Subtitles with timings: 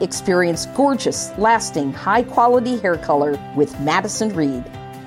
[0.00, 4.64] Experience gorgeous, lasting, high quality hair color with Madison Reed.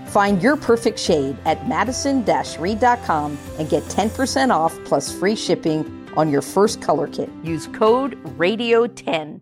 [0.08, 2.24] Find your perfect shade at madison
[2.60, 7.30] reed.com and get 10% off plus free shipping on your first color kit.
[7.44, 9.42] Use code RADIO10.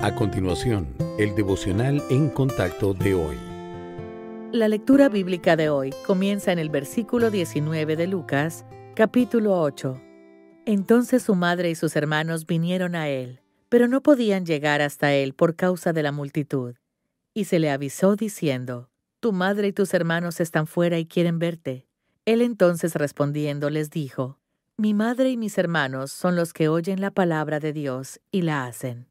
[0.00, 3.36] A continuación, el devocional en contacto de hoy.
[4.52, 10.00] La lectura bíblica de hoy comienza en el versículo 19 de Lucas, capítulo 8.
[10.66, 15.34] Entonces su madre y sus hermanos vinieron a él pero no podían llegar hasta él
[15.34, 16.74] por causa de la multitud.
[17.34, 21.86] Y se le avisó diciendo, Tu madre y tus hermanos están fuera y quieren verte.
[22.24, 24.38] Él entonces respondiendo les dijo,
[24.76, 28.66] Mi madre y mis hermanos son los que oyen la palabra de Dios y la
[28.66, 29.06] hacen.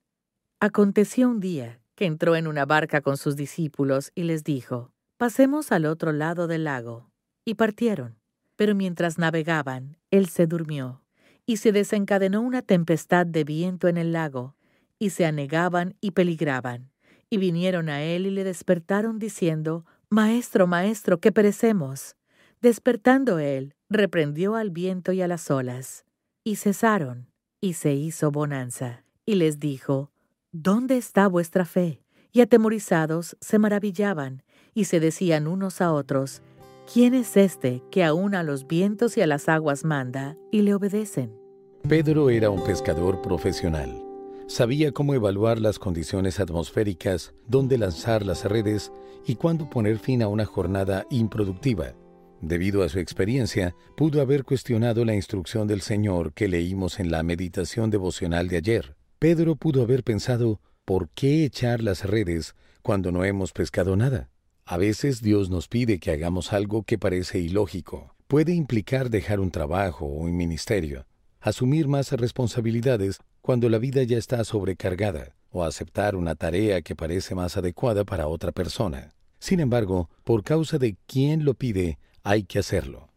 [0.59, 5.72] Aconteció un día que entró en una barca con sus discípulos y les dijo, Pasemos
[5.72, 7.09] al otro lado del lago.
[7.45, 8.17] Y partieron.
[8.55, 11.02] Pero mientras navegaban, él se durmió
[11.48, 14.56] y se desencadenó una tempestad de viento en el lago,
[15.00, 16.92] y se anegaban y peligraban.
[17.30, 22.16] Y vinieron a él y le despertaron diciendo, Maestro, maestro, que perecemos.
[22.62, 26.06] Despertando él, reprendió al viento y a las olas,
[26.44, 27.31] y cesaron,
[27.62, 29.06] y se hizo bonanza.
[29.25, 30.12] Y les dijo,
[30.52, 32.02] ¿Dónde está vuestra fe?
[32.34, 36.42] Y atemorizados se maravillaban, y se decían unos a otros,
[36.91, 40.73] ¿Quién es este que aún a los vientos y a las aguas manda y le
[40.73, 41.38] obedecen?
[41.85, 44.02] Pedro era un pescador profesional.
[44.47, 48.94] Sabía cómo evaluar las condiciones atmosféricas, dónde lanzar las redes
[49.25, 51.94] y cuándo poner fin a una jornada improductiva.
[52.39, 57.22] Debido a su experiencia, pudo haber cuestionado la instrucción del Señor que leímos en la
[57.22, 58.95] meditación devocional de ayer.
[59.19, 64.29] Pedro pudo haber pensado, ¿por qué echar las redes cuando no hemos pescado nada?
[64.69, 68.13] A veces Dios nos pide que hagamos algo que parece ilógico.
[68.28, 71.05] Puede implicar dejar un trabajo o un ministerio,
[71.39, 77.33] asumir más responsabilidades cuando la vida ya está sobrecargada, o aceptar una tarea que parece
[77.33, 79.13] más adecuada para otra persona.
[79.39, 83.07] Sin embargo, por causa de quien lo pide, hay que hacerlo.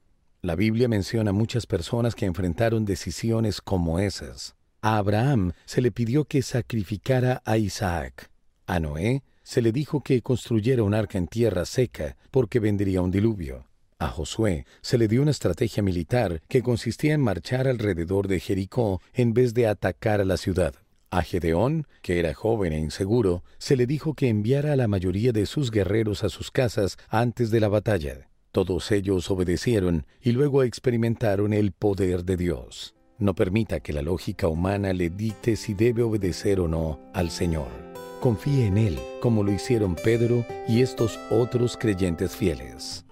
[0.43, 4.55] La Biblia menciona muchas personas que enfrentaron decisiones como esas.
[4.83, 8.31] A Abraham se le pidió que sacrificara a Isaac.
[8.69, 13.11] A Noé se le dijo que construyera un arca en tierra seca porque vendría un
[13.11, 13.67] diluvio.
[13.99, 19.03] A Josué se le dio una estrategia militar que consistía en marchar alrededor de Jericó
[19.13, 20.77] en vez de atacar a la ciudad.
[21.11, 25.33] A Gedeón, que era joven e inseguro, se le dijo que enviara a la mayoría
[25.33, 28.29] de sus guerreros a sus casas antes de la batalla.
[28.53, 32.95] Todos ellos obedecieron y luego experimentaron el poder de Dios.
[33.19, 37.90] No permita que la lógica humana le dicte si debe obedecer o no al Señor.
[38.21, 43.05] Confíe en Él, como lo hicieron Pedro y estos otros creyentes fieles.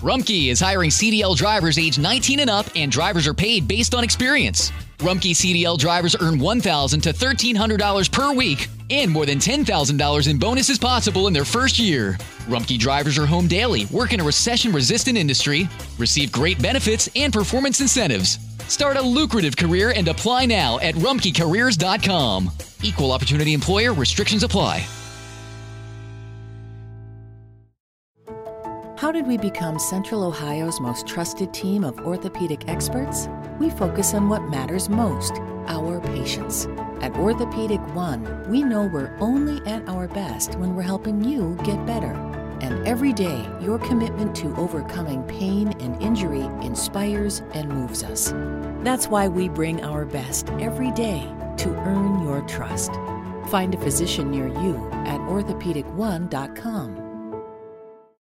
[0.00, 4.04] Rumkey is hiring CDL drivers age 19 and up, and drivers are paid based on
[4.04, 4.70] experience.
[4.98, 10.78] Rumkey CDL drivers earn 1,000 to $1,300 per week, and more than $10,000 in bonuses
[10.78, 12.16] possible in their first year.
[12.46, 15.68] Rumkey drivers are home daily, work in a recession resistant industry,
[15.98, 18.38] receive great benefits and performance incentives.
[18.68, 22.50] Start a lucrative career and apply now at rumkeycareers.com.
[22.82, 24.86] Equal opportunity employer restrictions apply.
[28.96, 33.28] How did we become Central Ohio's most trusted team of orthopedic experts?
[33.60, 35.34] We focus on what matters most
[35.68, 36.66] our patients.
[37.00, 41.84] At Orthopedic One, we know we're only at our best when we're helping you get
[41.86, 42.35] better.
[42.60, 48.32] And every day, your commitment to overcoming pain and injury inspires and moves us.
[48.82, 52.92] That's why we bring our best every day to earn your trust.
[53.48, 54.76] Find a physician near you
[55.06, 57.05] at orthopedic1.com.